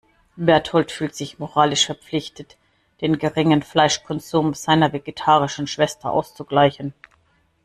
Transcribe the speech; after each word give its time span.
Bertold 0.35 0.91
fühlt 0.91 1.13
sich 1.13 1.37
moralisch 1.37 1.85
verpflichtet, 1.85 2.57
den 3.01 3.19
geringen 3.19 3.61
Fleischkonsum 3.61 4.55
seiner 4.55 4.93
vegetarischen 4.93 5.67
Schwester 5.67 6.11
auszugleichen. 6.11 6.95